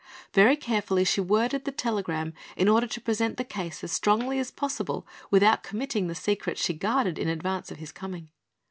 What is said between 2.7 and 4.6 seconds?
to present the case as strongly as